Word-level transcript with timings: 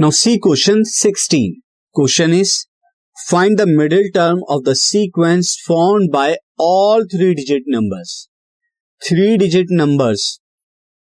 Now 0.00 0.10
C 0.10 0.36
question 0.36 0.82
16 0.90 1.48
question 1.96 2.34
is 2.34 2.52
find 3.30 3.58
the 3.58 3.64
middle 3.68 4.08
term 4.14 4.38
of 4.50 4.62
the 4.64 4.72
sequence 4.72 5.64
form 5.68 6.06
by 6.12 6.36
all 6.60 7.04
three 7.06 7.34
digit 7.34 7.64
numbers 7.68 8.14
three 9.02 9.36
digit 9.36 9.66
numbers 9.70 10.24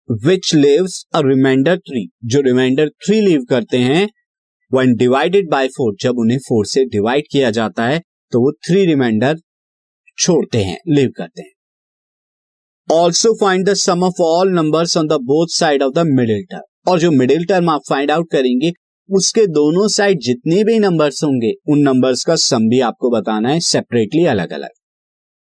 which 0.10 0.54
lives 0.56 1.06
a 1.16 1.22
remainder 1.26 1.78
three 1.78 2.06
जो 2.26 2.42
reminder 2.42 2.90
three 2.90 3.22
leave 3.22 3.46
करते 3.50 3.78
हैं 3.78 4.10
one 4.74 4.94
divided 4.96 5.50
by 5.52 5.68
four 5.68 5.96
जब 6.02 6.20
उन्हें 6.20 6.40
four 6.40 6.66
से 6.66 6.86
divide 6.86 7.28
किया 7.32 7.52
जाता 7.52 7.86
है 7.86 8.02
तो 8.32 8.42
वो 8.42 8.52
थ्री 8.52 8.86
रिमाइंडर 8.86 9.38
छोड़ते 10.18 10.64
हैं 10.64 10.78
लीव 10.90 11.12
करते 11.18 11.42
हैं. 11.42 11.52
Also 12.92 13.34
find 13.34 13.70
the 13.70 13.74
sum 13.74 14.04
of 14.04 14.22
all 14.22 14.52
numbers 14.52 14.98
on 14.98 15.08
the 15.08 15.22
both 15.24 15.48
side 15.50 15.84
of 15.84 15.94
the 15.94 16.00
middle 16.00 16.44
term 16.44 16.71
और 16.88 17.00
जो 17.00 17.12
मिडिल 17.12 17.46
टर्म 17.46 17.70
आप 17.70 17.82
फाइंड 17.90 18.12
आउट 18.12 18.32
करेंगे, 18.32 18.72
उसके 19.10 19.46
दोनों 19.48 19.88
साइड 19.88 20.20
जितने 20.20 20.64
भी 20.64 20.78
नंबर्स 20.80 21.24
होंगे, 21.24 21.52
उन 21.70 21.80
नंबर्स 21.80 22.24
का 22.24 22.36
सम 22.36 22.68
भी 22.70 22.80
आपको 22.80 23.10
बताना 23.10 23.50
है 23.50 23.60
सेपरेटली 23.60 24.26
अलग 24.26 24.54
अलग 24.54 24.70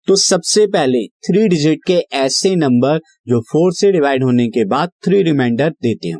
तो 0.07 0.15
सबसे 0.15 0.65
पहले 0.67 1.05
थ्री 1.25 1.47
डिजिट 1.47 1.79
के 1.87 1.97
ऐसे 2.13 2.55
नंबर 2.55 2.99
जो 3.27 3.39
फोर 3.41 3.73
से 3.73 3.91
डिवाइड 3.91 4.23
होने 4.23 4.47
के 4.47 4.63
बाद 4.65 4.89
थ्री 5.05 5.21
रिमाइंडर 5.23 5.69
देते 5.69 6.07
हैं। 6.07 6.17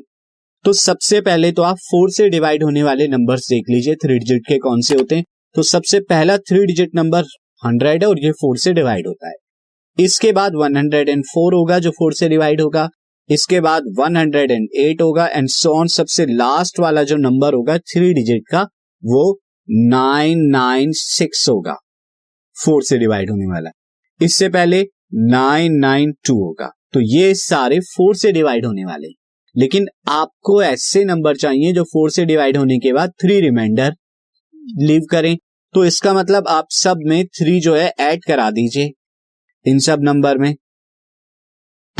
तो 0.65 0.73
सबसे 0.73 1.21
पहले 1.21 1.51
तो 1.51 1.61
आप 1.61 1.77
फोर 1.77 2.11
से 2.11 2.29
डिवाइड 2.29 2.63
होने 2.63 2.83
वाले 2.83 3.07
नंबर्स 3.07 3.47
देख 3.49 3.69
लीजिए 3.69 3.95
थ्री 3.95 4.17
डिजिट 4.19 4.41
के 4.47 4.57
कौन 4.57 4.81
से 4.81 4.95
होते 4.95 5.15
हैं। 5.15 5.23
तो 5.55 5.63
सबसे 5.63 5.99
पहला 5.99 6.37
थ्री 6.37 6.65
डिजिट 6.65 6.95
नंबर 6.95 7.23
हंड्रेड 7.65 8.03
है 8.03 8.09
और 8.09 8.19
ये 8.19 8.31
फोर 8.31 8.57
से 8.57 8.73
डिवाइड 8.73 9.07
होता 9.07 9.29
है। 9.29 9.35
इसके 9.97 10.31
बाद 10.31 10.55
वन 10.55 10.77
हंड्रेड 10.77 11.09
एंड 11.09 11.23
फोर 11.23 11.53
होगा 11.53 11.79
जो 11.79 11.91
फोर 11.91 12.13
से 12.13 12.29
डिवाइड 12.29 12.61
होगा। 12.61 12.87
इसके 13.29 13.59
बाद 13.61 13.83
108 13.99 15.01
होगा 15.01 15.27
एंड 15.27 15.47
सोन 15.47 15.87
सबसे 15.87 16.25
लास्ट 16.25 16.79
वाला 16.79 17.03
जो 17.03 17.15
नंबर 17.15 17.53
होगा 17.53 17.77
थ्री 17.77 18.13
डिजिट 18.13 18.43
का, 18.51 18.61
वो 19.05 19.39
996 19.69 21.49
होगा। 21.49 21.77
फोर 22.65 22.83
से 22.83 22.97
डिवाइड 22.97 23.29
होने 23.29 23.45
वाला 23.45 23.69
इससे 24.21 24.49
पहले 24.49 24.83
992 25.13 26.33
होगा। 26.33 26.71
तो 26.93 26.99
ये 26.99 27.33
सारे 27.33 27.79
फोर 27.79 28.15
से 28.15 28.31
डिवाइड 28.31 28.65
होने 28.65 28.85
वाले 28.85 29.07
लेकिन 29.55 29.87
आपको 30.07 30.63
ऐसे 30.63 31.03
नंबर 31.03 31.35
चाहिए 31.35 31.73
जो 31.73 31.83
फोर 31.83 32.11
से 32.11 32.25
डिवाइड 32.25 32.57
होने 32.57 32.77
के 32.79 32.93
बाद 32.93 33.09
थ्री 33.09 33.39
रिमाइंडर 33.41 33.95
लीव 34.77 35.01
करें। 35.11 35.37
तो 35.73 35.85
इसका 35.85 36.13
मतलब 36.13 36.47
आप 36.47 36.67
सब 36.69 36.97
में 37.05 37.25
थ्री 37.25 37.59
जो 37.59 37.75
है 37.75 37.93
ऐड 37.99 38.25
करा 38.25 38.51
दीजिए। 38.51 38.91
इन 39.65 39.79
सब 39.79 39.99
नंबर 40.01 40.37
में। 40.37 40.55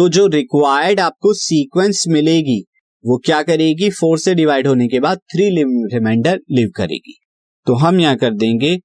तो 0.01 0.07
जो 0.09 0.25
रिक्वायर्ड 0.27 0.99
आपको 0.99 1.33
सीक्वेंस 1.33 2.03
मिलेगी, 2.09 2.57
वो 3.03 3.17
क्या 3.25 3.41
करेगी? 3.43 3.89
फोर 3.89 4.17
से 4.19 4.33
डिवाइड 4.35 4.67
होने 4.67 4.87
के 4.87 4.99
बाद 4.99 5.17
थ्री 5.31 5.49
रिमाइंडर 5.93 6.39
लिव 6.51 6.69
करेगी। 6.75 7.13
तो 7.67 7.73
हम 7.73 7.99
यहाँ 7.99 8.15
कर 8.15 8.33
देंगे 8.33 8.75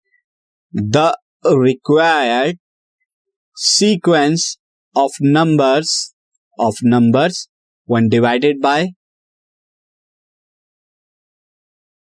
the 0.75 1.07
required 1.47 2.59
sequence 3.57 4.47
of 4.97 5.17
numbers 5.23 5.97
of 6.59 6.85
numbers 6.85 7.47
one 7.89 8.09
divided 8.09 8.63
by 8.63 8.87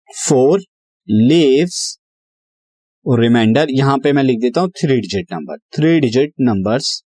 four 0.08 0.64
lives 1.08 1.86
remainder 3.06 3.70
यहाँ 3.70 3.98
पे 3.98 4.12
मैं 4.12 4.22
लिख 4.22 4.40
देता 4.40 4.60
हूँ 4.60 4.70
three 4.76 5.00
digit 5.00 5.32
number 5.32 5.58
three 5.76 5.98
digit 6.00 6.32
numbers 6.40 7.03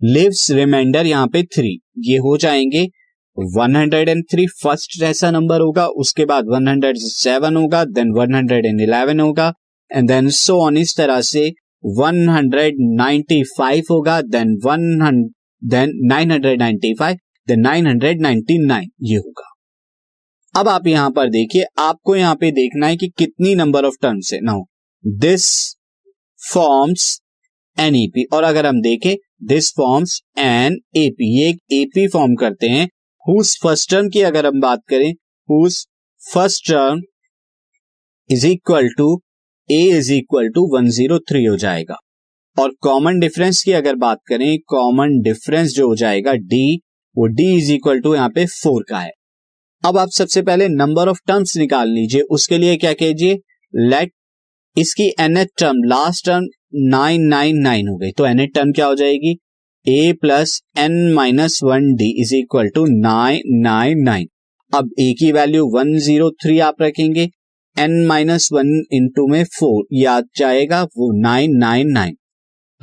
lives 0.00 0.50
remainder 0.50 1.06
यहाँ 1.06 1.26
पे 1.26 1.46
थ्री 1.46 1.80
ये 2.04 2.18
हो 2.18 2.36
जाएँगे 2.36 2.88
103 3.36 4.46
फ़र्स्ट 4.62 5.02
ऐसा 5.02 5.30
नंबर 5.30 5.60
होगा, 5.60 5.86
उसके 5.86 6.24
बाद 6.24 6.46
107 6.46 7.56
होगा 7.56 7.86
देन 7.86 8.14
111 8.14 9.20
होगा 9.20 9.54
एंड 9.90 10.08
देन 10.08 10.30
सो 10.30 10.60
ऑन 10.60 10.76
इस 10.76 10.96
तरह 10.96 11.20
से 11.20 11.52
195 11.84 13.90
होगा 13.90 14.22
देन 14.28 14.58
100 14.58 15.30
देन 15.62 16.08
995 16.12 17.16
देन 17.48 17.62
999 17.62 18.84
ये 19.02 19.16
होगा। 19.16 19.52
अब 20.54 20.68
आप 20.68 20.86
यहाँ 20.86 21.10
पर 21.10 21.30
देखिए, 21.30 21.64
आपको 21.78 22.16
यहाँ 22.16 22.34
पे 22.34 22.52
देखना 22.52 22.86
है 22.86 22.96
कि 22.96 23.12
कितनी 23.18 23.54
नंबर 23.54 23.84
ऑफ़ 23.84 23.94
टर्म्स 24.02 24.32
है। 24.32 24.38
Now 24.42 24.64
this 25.04 25.76
forms 26.40 27.22
an AP 27.76 28.24
और 28.32 28.44
अगर 28.44 28.66
हम 28.66 28.80
देखें 28.82 29.14
दिस 29.44 29.70
फॉर्म्स 29.70 30.20
एन 30.38 30.78
एपी 30.96 31.28
ये 31.38 31.48
एक 31.48 31.58
एपी 31.72 32.06
फॉर्म 32.08 32.34
करते 32.34 32.68
हैं। 32.68 32.88
हुज 33.26 33.56
फ़र्स्ट 33.62 33.90
टर्म 33.90 34.08
की 34.08 34.22
अगर 34.22 34.46
हम 34.46 34.60
बात 34.60 34.82
करें 34.88 35.10
whose 35.48 35.84
first 36.22 36.66
term 36.68 37.00
is 38.30 38.46
equal 38.46 38.88
to 38.98 39.08
A 39.68 39.80
is 39.88 40.12
equal 40.12 40.48
to 40.48 40.66
one 40.76 40.88
zero 40.90 41.18
three 41.28 41.44
हो 41.44 41.56
जाएगा। 41.56 41.96
और 42.56 42.74
कॉमन 42.80 43.18
डिफरेंस 43.20 43.62
की 43.64 43.72
अगर 43.72 43.94
बात 43.96 44.18
करें 44.28 44.58
कॉमन 44.68 45.20
डिफरेंस 45.22 45.72
जो 45.72 45.88
हो 45.88 45.94
जाएगा 45.96 46.32
डी 46.34 46.76
वो 47.16 47.26
डी 47.28 47.52
इज़ 47.56 47.72
इक्वल 47.72 48.00
टू 48.00 48.14
यहाँ 48.14 48.28
पे 48.28 48.44
फोर 48.46 48.84
का 48.88 48.98
है। 48.98 49.10
अब 49.84 49.98
आप 49.98 50.10
सबसे 50.10 50.42
पहले 50.42 50.68
नंबर 50.68 51.08
ऑफ़ 51.08 51.18
टर्म्स 51.26 51.56
निकाल 51.56 51.88
लीजिए। 51.90 52.20
उसके 52.30 52.58
लिए 52.58 52.76
क्या 52.76 52.92
कीजिए? 52.94 53.34
लेट 53.74 54.12
इसकी 54.76 55.08
N 55.20 55.44
term 55.58 55.82
last 55.84 56.24
term 56.26 56.46
nine 56.72 57.22
nine 57.22 57.58
nine 57.58 57.88
हो 57.88 57.96
गई। 57.96 58.10
तो 58.10 58.26
एन 58.26 58.46
टर्म 58.46 58.72
क्या 58.72 58.86
हो 58.86 58.94
जाएगी? 58.94 59.36
A 59.86 60.12
plus 60.20 60.60
N 60.78 60.92
minus 61.14 61.60
one 61.64 61.94
D 61.96 62.10
is 62.20 62.34
equal 62.34 62.68
to 62.68 62.84
nine 62.86 63.60
nine 63.62 64.02
nine. 64.02 64.28
अब 64.72 64.90
ए 65.00 65.12
की 65.18 65.30
वैल्यू 65.32 65.66
वन 65.74 65.96
ज़ीरो 65.98 66.30
थ्री 66.42 66.58
आप 66.58 66.82
रखेंगे। 66.82 67.28
एन 67.76 68.04
माइनस 68.06 68.48
वन 68.52 68.68
इंटू 68.92 69.26
में 69.28 69.42
फोर 69.58 69.84
याद 69.92 70.28
जाएगा 70.36 70.82
वो 70.82 71.10
नाइन 71.20 71.56
नाइन 71.58 71.90
नाइन। 71.92 72.16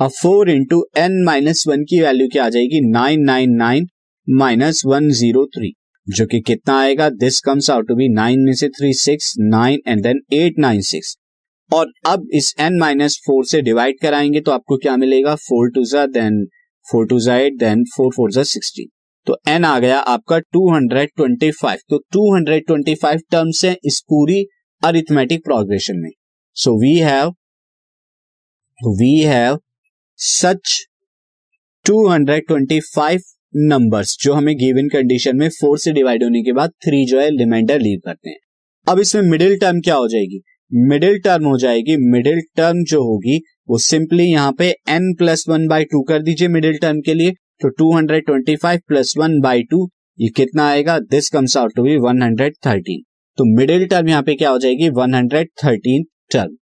अब 0.00 0.10
four 0.12 0.50
into 0.50 0.84
N 0.96 1.22
minus 1.24 1.64
one 1.68 1.84
की 1.84 2.00
वैल्यू 2.00 2.28
क्या 2.28 2.44
आ 2.44 2.48
जाएगी? 2.48 2.80
Nine 2.90 3.24
nine 3.24 3.56
nine 3.56 3.86
minus 4.28 4.82
one 4.86 5.10
zero 5.10 5.44
three 5.46 5.72
जो 6.06 6.26
कि 6.26 6.40
कितना 6.40 6.78
आएगा? 6.80 7.08
This 7.10 7.40
comes 7.40 7.70
out 7.70 7.88
to 7.88 7.94
be 7.94 8.08
nine 8.08 8.40
में 8.40 8.52
से 8.54 8.68
three 8.68 8.92
six 8.94 9.32
nine 9.38 9.80
and 9.88 10.02
then 10.02 10.20
eight 10.32 10.58
nine 10.58 10.80
six 10.82 11.16
और 11.74 11.92
अब 12.06 12.26
इस 12.34 12.54
एन 12.60 12.78
माइनस 12.78 13.18
फोर 13.26 13.44
से 13.46 13.60
डिवाइड 13.62 14.00
कराएँगे 14.00 14.40
तो 14.40 14.50
आपको 14.52 14.76
क्या 14.76 14.96
मिलेगा? 14.96 15.34
फोर 15.36 15.70
टू 15.70 15.84
जा 15.84 16.04
देन 16.08 16.44
फोर 16.86 17.06
टू 17.06 17.18
जा 17.20 17.36
एट 17.36 17.58
देन 17.58 17.84
फोर 17.96 18.12
फोर 18.16 18.30
जा 18.32 18.42
सिक्सटीन 18.42 18.88
तो 19.26 19.36
एन 19.48 19.64
आ 19.64 19.78
गया 19.78 19.98
आपका 20.12 20.38
टू 20.38 20.68
हंड्रेड 20.74 21.10
ट्वेंटी 21.16 21.50
फाइव 21.50 21.78
तो 21.90 21.98
two 22.12 22.34
hundred 22.34 22.66
twenty 22.66 22.94
five 22.94 23.20
terms 23.30 23.64
है 23.64 23.76
इस 23.84 24.00
पूरी 24.00 24.44
अरिथमेटिक 24.82 25.44
प्रोग्रेशन 25.44 25.98
में. 25.98 26.10
So 26.56 26.78
we 26.80 26.94
have 26.98 27.28
we 28.98 29.18
have 29.20 29.58
such 30.18 30.80
two 31.84 32.06
hundred 32.08 32.46
twenty 32.46 32.80
five 32.94 33.20
numbers 33.56 34.16
जो 34.20 34.32
हमें 34.32 34.54
गिवन 34.56 34.88
कंडीशन 34.88 35.36
में 35.36 35.48
फोर 35.50 35.78
से 35.78 35.92
डिवाइड 35.92 36.22
होने 36.22 36.42
के 36.42 36.52
बाद 36.52 36.70
थ्री 36.84 37.04
जो 37.06 37.20
है 37.20 37.28
रिमाइंडर 37.38 37.80
लीव 37.80 38.00
करते 38.04 38.30
हैं. 38.30 38.38
अब 38.86 39.00
इसमें 39.00 39.22
मिडिल 39.22 39.58
टर्म 39.58 39.80
क्या 39.80 39.94
हो 39.94 40.08
जाएगी? 40.08 40.40
मिडिल 40.72 41.18
टर्म 41.24 41.44
हो 41.46 41.56
जाएगी 41.58 41.96
मिडिल 42.02 42.40
टर्म 42.56 42.82
जो 42.90 43.02
होगी, 43.02 43.36
वो 43.68 43.78
सिंपली 43.80 44.24
यहाँ 44.24 44.52
पे 44.58 44.68
N 44.90 45.12
plus 45.18 45.44
one 45.48 45.66
by 45.68 45.84
two 45.84 46.02
कर 46.08 46.22
दीजिए 46.22 46.48
मिडिल 46.48 46.78
टर्म 46.78 47.00
के 47.00 47.14
लिए 47.14 47.32
तो 47.62 47.68
two 47.70 47.92
hundred 47.96 48.24
twenty 48.26 48.56
five 48.62 48.80
plus 48.88 49.14
one 49.18 49.38
by 49.40 49.62
two 49.70 49.88
ये 50.18 50.28
कितना 50.36 50.68
आएगा? 50.68 50.98
This 51.00 51.28
comes 51.30 51.56
out 51.56 51.74
to 51.76 51.82
be 51.82 51.96
one 51.98 52.22
hundred 52.22 52.54
thirteen 52.66 53.02
तो 53.38 53.44
मिडिल 53.56 53.86
टर्म 53.86 54.08
यहाँ 54.08 54.22
पे 54.22 54.34
क्या 54.34 54.50
हो 54.50 54.58
जाएगी? 54.58 54.88
वन 54.90 55.14
हंड्रेड 55.14 55.48
थर्टीन 55.64 56.04
टर्म 56.32 56.56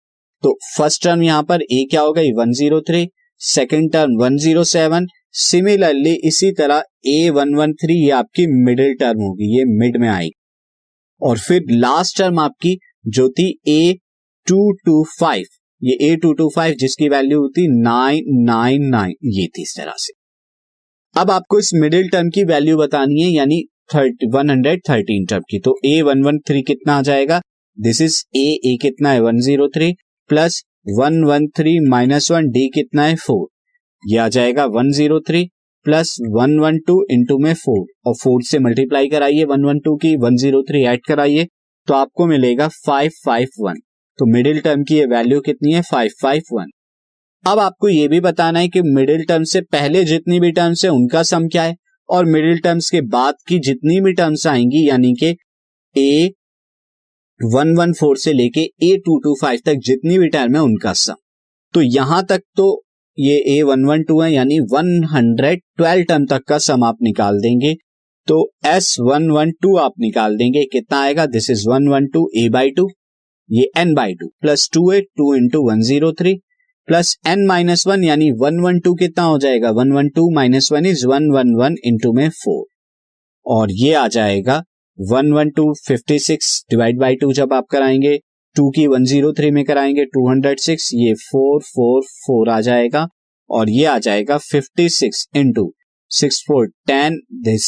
तो 0.44 0.58
फ़र्स्ट 0.78 1.04
टर्म 1.04 1.24
यहाँ 1.24 1.44
पर 1.44 1.62
ए 1.64 1.86
क्या 1.92 2.02
हो 2.02 2.14
गई? 2.14 2.32
One 2.34 2.52
zero 2.54 2.82
three 2.82 3.08
second 3.42 3.92
term 3.94 4.18
one 4.22 4.38
zero 4.40 4.64
seven 4.66 5.08
similarly 5.40 6.14
इसी 6.28 6.52
तरह 6.54 6.84
ए 7.08 7.30
वन 7.36 7.56
वन 7.56 7.74
थ्री 7.74 7.94
ये 7.96 8.12
आपकी 8.14 8.46
मिडिल 8.64 8.94
टर्म 9.00 9.22
होगी, 9.22 9.58
ये 9.58 9.66
मिड 9.78 9.98
में 9.98 10.08
आएगी। 10.10 10.32
और 11.22 11.38
फिर 11.40 11.64
लास्ट 11.72 12.18
टर्म 12.18 12.40
आपकी 12.40 12.78
जो 13.06 13.28
थी 13.30 13.50
ए 13.70 13.94
टू 14.48 14.72
टू 14.86 15.04
फाइव 15.20 15.46
ये 15.82 15.98
ए 16.04 16.16
टू 16.16 16.32
टू 16.34 16.50
फाइव 16.56 16.76
जिसकी 16.80 17.10
वैल्यू 17.10 17.40
होती 17.42 17.68
नाइन 17.74 18.44
नाइन 18.46 18.90
नाइन 18.90 19.14
ये 19.34 19.46
थी 19.48 19.62
इस 19.62 19.74
तरह 19.78 19.94
से। 19.98 20.14
अब 21.16 21.32
आपको 21.32 21.60
इस 21.60 21.70
मिडिल 21.76 22.10
टर्म 22.10 22.30
की 22.30 22.44
वैल्यू 22.44 22.78
बतानी 22.78 23.22
है, 23.22 23.30
यानी 23.30 23.64
वन 24.34 24.50
हंड्रेड 24.50 24.82
थर्टीन 24.90 25.26
टर्म 25.30 25.44
की। 25.50 25.60
तो 25.60 25.76
ए 25.86 26.02
वन 26.02 26.22
वन 26.24 26.38
थ्री 26.48 26.62
कितना 26.64 26.98
आ 26.98 27.02
जाएगा? 27.02 27.42
दिस 27.78 28.02
इज़ 28.02 28.22
ए 28.38 28.46
ए 28.66 28.78
कितना 28.82 29.12
है? 29.12 29.20
One 29.22 29.40
zero 29.42 29.68
three 29.70 29.92
plus 30.30 30.62
one 31.00 31.24
one 31.26 31.48
three 31.58 31.80
minus 31.90 32.32
one 32.32 32.50
D 32.52 32.68
कितना 32.76 33.04
है? 33.04 33.16
फोर 33.18 33.48
ये 34.04 34.18
आ 34.18 34.28
जाएगा 34.30 34.66
one 34.68 34.92
zero 34.92 35.20
three 35.28 35.44
plus 35.86 36.16
one 36.32 36.58
one 36.60 36.78
two 36.88 37.02
into 37.12 37.38
में 37.40 37.54
फोर 37.56 37.86
और 38.08 38.14
फोर 38.14 38.44
से 38.44 38.60
मल्टीप्लाई 38.60 39.10
कराइए 39.10 39.44
वन 39.46 39.66
वन 39.66 39.80
टू 39.80 39.96
की 39.96 40.16
वन 40.18 40.38
ज़ीरो 40.38 40.62
थ्री 40.64 40.84
एड 40.86 41.06
कराइए। 41.08 41.48
तो 41.88 41.94
आपको 41.94 42.26
मिलेगा 42.28 42.68
फाइव 42.86 43.12
फाइव 43.26 43.48
वन 43.60 43.80
तो 44.20 44.26
मिडिल 44.26 44.60
टर्म 44.62 44.84
की 44.84 44.96
ये 44.96 45.06
वैल्यू 45.06 45.40
कितनी 45.42 45.74
है? 45.74 45.82
फाइव 45.82 46.12
फाइव 46.22 46.42
वन 46.54 46.70
अब 47.44 47.60
आपको 47.60 47.90
ये 47.90 48.08
भी 48.08 48.20
बताना 48.22 48.60
है 48.60 48.68
कि 48.68 48.82
मिडिल 48.86 49.24
टर्म 49.26 49.44
से 49.44 49.62
पहले 49.72 50.04
जितनी 50.04 50.40
भी 50.40 50.52
टर्म्स 50.52 50.84
है, 50.86 50.92
उनका 50.92 51.24
सम 51.24 51.48
क्या 51.48 51.64
है? 51.64 51.76
और 52.10 52.26
मिडिल 52.26 52.60
टर्म्स 52.60 52.90
के 52.90 53.02
बाद 53.10 53.36
की 53.48 53.60
जितनी 53.60 54.00
भी 54.02 54.14
टर्म्स 54.14 54.46
आएँगी, 54.48 54.88
यानी 54.90 55.14
कि 55.14 55.36
ए 55.96 56.32
वन 57.40 57.76
वन 57.78 57.94
फोर 57.94 58.18
से 58.18 58.34
लेके 58.34 58.62
ए 58.84 58.96
टू 59.06 59.18
टू 59.20 59.36
फाइव 59.42 59.60
तक 59.66 59.80
जितनी 59.86 60.18
भी 60.20 60.28
टर्म 60.30 60.56
है, 60.56 60.62
उनका 60.62 60.94
सम 60.94 61.16
तो 61.74 61.82
यहाँ 61.82 62.24
तक 62.26 62.42
तो 62.58 62.84
ये 63.18 63.38
ए 63.50 63.62
वन 63.62 63.86
वन 63.86 64.04
टू 64.04 64.20
है, 64.22 64.32
यानी 64.34 64.60
वन 64.72 65.04
हंड्रेड 65.14 65.62
ट्वेल्व 65.78 66.04
टर्म 66.04 66.26
तक 66.26 66.44
का 66.44 66.58
सम 66.60 66.84
आप 66.84 66.98
निकाल 67.02 67.40
देंगे। 67.40 67.76
तो 68.28 68.36
एस 68.66 68.96
वन 69.02 69.30
वन 69.32 69.52
टू 69.62 69.76
आप 69.78 69.94
निकाल 70.00 70.36
देंगे, 70.38 70.64
कितना 70.72 71.00
आएगा? 71.02 71.26
This 71.26 71.50
is 71.50 71.68
one 71.70 71.88
one 71.88 72.08
two 72.08 72.30
A 72.38 72.48
by 72.50 72.70
two 72.72 72.88
ये 73.50 73.70
N 73.78 73.94
by 73.94 74.14
two 74.14 74.28
plus 74.42 74.70
two 74.74 74.92
A 74.92 75.00
two 75.18 75.34
into 75.36 75.62
one 75.70 75.82
zero 75.84 76.12
three 76.20 76.34
plus 76.88 77.16
N 77.28 77.46
minus 77.48 77.86
one 77.88 78.04
यानी 78.04 78.30
वन 78.42 78.60
वन 78.60 78.80
टू 78.80 78.94
कितना 78.96 79.24
हो 79.24 79.38
जाएगा? 79.38 79.72
One 79.72 79.92
one 79.92 80.10
two 80.10 80.30
minus 80.36 80.72
one 80.72 80.86
is 80.86 81.06
one 81.08 81.30
one 81.34 81.54
one 81.56 81.76
into 81.86 82.12
में 82.14 82.30
four 82.30 82.66
और 83.46 83.72
ये 83.72 83.94
आ 83.94 84.08
जाएगा 84.08 84.62
one 84.98 85.32
one 85.34 85.50
two 85.50 85.74
fifty 85.88 86.20
six 86.20 86.64
divide 86.70 87.00
by 87.00 87.16
two 87.16 87.32
जब 87.34 87.54
आप 87.54 87.68
कराएँगे 87.72 88.18
टू 88.56 88.70
की 88.70 88.86
वन 88.88 89.06
ज़ीरो 89.06 89.32
थ्री 89.34 89.52
में 89.52 89.64
कराएँगे 89.66 90.06
टू 90.06 90.28
हंड्रेड 90.30 90.60
सिक्स 90.60 90.90
ये 90.94 91.14
फोर 91.22 91.62
फोर 91.64 92.02
फोर 92.18 92.50
आ 92.50 92.60
जाएगा। 92.62 93.08
और 93.50 93.70
ये 93.70 93.86
आ 93.86 93.98
जाएगा 94.00 94.38
fifty 94.38 94.88
six 94.90 95.28
into 95.36 95.72
six 96.12 96.42
four 96.48 96.68
ten 96.88 97.20
this 97.44 97.66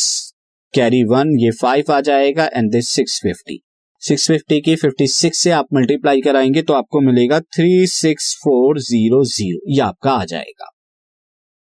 carry 0.73 1.03
one 1.03 1.37
ये 1.39 1.51
फाइव 1.51 1.91
आ 1.93 1.99
जाएगा 2.01 2.49
and 2.53 2.71
this 2.71 2.89
six 2.89 3.19
fifty 3.23 3.59
six 4.01 4.27
fifty 4.27 4.59
की 4.61 4.75
फिफ्टी 4.75 5.07
सिक्स 5.07 5.37
से 5.37 5.51
आप 5.51 5.67
मल्टीप्लाई 5.73 6.21
कराएँगे 6.21 6.61
तो 6.61 6.73
आपको 6.73 6.99
मिलेगा 7.01 7.39
three 7.39 7.85
six 7.87 8.33
four 8.35 8.79
zero 8.79 9.23
zero 9.25 9.59
ये 9.67 9.81
आपका 9.81 10.11
आ 10.11 10.25
जाएगा। 10.25 10.69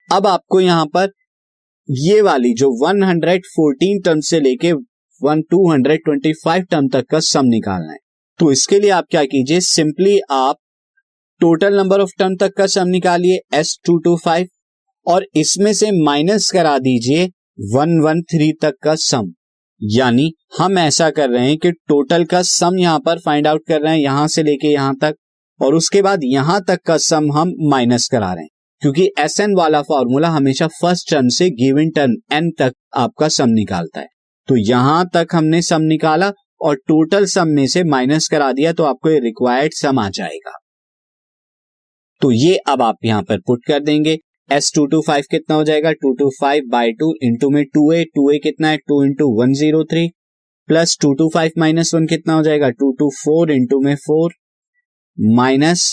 अब 0.08 0.26
आपको 0.26 0.60
यहाँ 0.60 0.86
पर 0.86 1.10
ये 1.88 2.20
वाली 2.22 2.52
जो 2.54 2.70
114 2.82 4.04
टर्म 4.04 4.20
से 4.20 4.40
लेके 4.40 4.72
one 5.20 5.42
two 5.42 5.70
hundred 5.70 6.00
twenty 6.04 6.32
five 6.34 6.64
term 6.70 6.88
तक 6.88 7.06
का 7.10 7.20
सम 7.20 7.46
निकालना 7.46 7.92
है। 7.92 7.98
तो 8.40 8.50
इसके 8.52 8.78
लिए 8.80 8.90
आप 8.90 9.06
क्या 9.10 9.24
कीजिए 9.24 9.60
सिंपली 9.60 10.18
आप 10.30 10.58
टोटल 11.40 11.76
नंबर 11.76 12.00
ऑफ़ 12.00 12.10
टर्म 12.18 12.36
तक 12.36 12.56
का 12.56 12.66
सम 12.66 12.88
निकालिए 12.88 13.40
एस 13.58 13.78
टू 13.86 13.98
टू 13.98 14.16
फाइव 14.16 14.48
और 15.06 15.26
इसमें 15.36 15.72
से 15.72 15.90
माइनस 16.04 16.50
करा 16.50 16.78
दीजिए 16.78 17.30
वन 17.58 17.98
वन 18.00 18.20
थ्री 18.22 18.52
तक 18.52 18.74
का 18.82 18.94
सम 18.94 19.32
यानी 19.80 20.32
हम 20.58 20.78
ऐसा 20.78 21.08
कर 21.10 21.28
रहे 21.30 21.46
हैं 21.48 21.56
कि 21.58 21.70
टोटल 21.88 22.24
का 22.24 22.40
सम 22.42 22.78
यहाँ 22.78 22.98
पर 22.98 23.18
फाइंड 23.18 23.46
आउट 23.46 23.62
कर 23.68 23.80
रहे 23.80 23.92
हैं, 23.92 24.00
यहाँ 24.00 24.26
से 24.28 24.42
लेके 24.42 24.68
यहाँ 24.68 24.94
तक, 25.02 25.14
और 25.60 25.74
उसके 25.74 26.02
बाद 26.02 26.20
यहाँ 26.24 26.60
तक 26.68 26.80
का 26.86 26.96
सम 26.98 27.30
हम 27.32 27.52
माइनस 27.70 28.08
करा 28.08 28.32
रहे 28.32 28.42
हैं। 28.42 28.48
क्योंकि 28.82 29.08
एस 29.18 29.38
एन 29.40 29.54
वाला 29.56 29.82
फॉर्मूला 29.82 30.28
हमेशा 30.28 30.66
फ़र्स्ट 30.80 31.10
टर्म 31.10 31.28
से 31.28 31.48
गिवन 31.52 31.90
टर्म 31.90 32.16
एन 32.32 32.50
तक 32.50 32.72
आपका 32.96 33.28
सम 33.28 33.48
निकालता 33.50 34.00
है। 34.00 34.08
तो 34.48 34.56
यहाँ 34.58 35.04
तक 35.14 35.34
हमने 35.34 35.62
सम 35.62 35.82
निकाला 35.82 36.32
और 36.60 36.76
टोटल 36.88 37.26
सम 37.26 37.48
में 37.48 37.66
से 37.66 37.84
माइनस 37.84 38.28
करा 38.28 38.52
दिया 38.52 38.72
तो 38.72 38.84
आपको 38.84 39.10
ये 39.10 39.18
रिक्वायर्ड 39.20 39.72
सम 39.72 39.98
आ 39.98 40.08
जाएगा। 40.10 40.58
तो 42.22 42.30
ये 42.32 42.56
अब 42.68 42.82
आप 42.82 42.96
यहाँ 43.04 43.22
पर 43.22 43.38
पुट 43.38 43.64
कर 43.66 43.80
देंगे। 43.82 44.18
एस 44.50 44.70
टू 44.74 44.84
टू 44.86 45.00
फाइव 45.06 45.24
कितना 45.30 45.56
हो 45.56 45.64
जाएगा? 45.64 45.92
Two 45.92 46.12
two 46.14 46.28
five 46.40 46.64
by 46.70 46.92
two 46.92 47.12
into 47.22 47.48
में 47.50 47.64
टू 47.64 47.90
ए 47.92 48.02
टू 48.14 48.30
ए 48.30 48.38
कितना 48.38 48.68
है? 48.68 48.76
Two 48.78 49.02
into 49.04 49.28
one 49.40 49.52
zero 49.54 49.82
three 49.84 50.06
plus 50.68 50.96
two 51.02 51.12
two 51.14 51.28
five 51.34 51.52
minus 51.58 51.94
one 51.94 52.06
कितना 52.06 52.34
हो 52.34 52.42
जाएगा? 52.42 52.70
टू 52.70 52.90
टू 52.98 53.08
फोर 53.14 53.50
इंटू 53.52 53.80
में 53.80 53.94
four 53.96 54.34
minus 55.18 55.86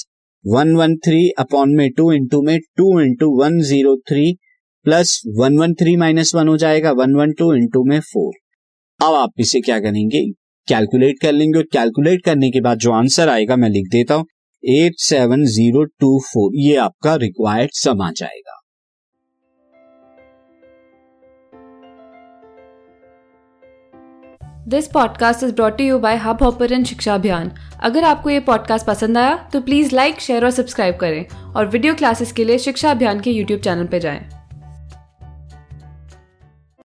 one 0.46 0.76
one 0.76 0.96
three 1.06 1.30
upon 1.40 1.76
में 1.78 1.90
टू 1.92 2.12
इंटू 2.12 2.42
में 2.42 2.58
two 2.78 3.00
into 3.02 3.30
one 3.42 3.60
zero 3.62 3.96
three 4.10 4.34
plus 4.86 5.22
one 5.40 5.58
one 5.58 5.74
three 5.74 5.96
minus 5.98 6.36
one 6.36 6.48
हो 6.48 6.58
जाएगा? 6.58 6.92
One 6.92 7.16
one 7.16 7.34
two 7.40 7.54
into 7.54 7.84
में 7.84 8.00
four 8.02 8.34
अब 9.00 9.14
आप 9.14 9.40
इसे 9.40 9.62
क्या 9.62 9.80
करेंगे? 9.80 10.26
कैलकुलेट 10.68 11.20
कर 11.22 11.32
लेंगे 11.32 11.58
और 11.60 11.66
कैलकुलेट 11.74 12.24
करने 12.26 12.50
के 12.52 12.62
बाद 12.62 12.78
जो 12.78 12.92
आंसर 12.92 13.30
आएगा, 13.30 13.56
मैं 13.56 13.70
लिख 13.70 13.88
देता 13.92 14.14
हूँ। 14.14 14.26
Eight 14.64 14.94
seven 15.00 15.46
zero 15.46 15.84
two 15.84 16.20
four. 16.20 16.52
ये 16.56 16.76
आपका 16.76 17.16
रिक्वायर्ड 17.16 17.72
सम 17.74 18.02
आ 18.02 18.12
जाएगा। 18.12 18.58
This 24.68 24.88
podcast 24.88 25.44
is 25.44 25.54
brought 25.54 25.82
you 25.82 26.00
by 26.00 26.16
Hubhopper 26.44 26.84
शिक्षा 26.84 27.16
अभियान 27.16 27.52
अगर 27.84 28.04
आपको 28.04 28.30
ये 28.30 28.40
पॉडकास्ट 28.40 28.88
पसंद 28.88 29.18
आया 29.18 29.50
तो 29.54 29.62
प्लीज़ 29.62 29.96
लाइक 29.96 30.20
शेयर 30.20 30.46
और 30.46 30.52
सब्सक्राइब 30.52 30.98
करें। 30.98 31.26
और 31.54 31.68
वीडियो 31.68 31.96
क्लासेस 31.96 32.32
के 32.32 32.44
लिए 32.44 32.58
शिक्षा 32.58 32.92
अभियान 32.92 33.20
के 33.20 33.32
यूट्यूब 33.32 33.62
चैनल 33.62 33.88
पर 33.88 33.98
जाएँ। 33.98 34.41